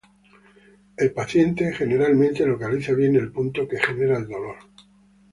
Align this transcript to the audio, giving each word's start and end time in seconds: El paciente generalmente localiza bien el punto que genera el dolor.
El 0.97 1.11
paciente 1.13 1.71
generalmente 1.73 2.43
localiza 2.47 2.93
bien 2.95 3.15
el 3.17 3.31
punto 3.31 3.67
que 3.67 3.79
genera 3.79 4.17
el 4.17 4.27
dolor. 4.27 4.55